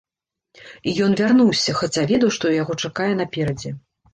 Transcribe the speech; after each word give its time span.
І 0.91 0.93
ён 1.09 1.13
вярнуўся, 1.19 1.75
хаця 1.81 2.07
ведаў, 2.13 2.29
што 2.39 2.55
яго 2.61 2.81
чакае 2.91 3.11
наперадзе. 3.21 3.69